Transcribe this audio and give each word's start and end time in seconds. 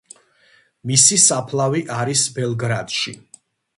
მისი 0.91 1.19
საფლავი 1.25 1.83
არის 2.01 2.25
ბელგრადში. 2.39 3.15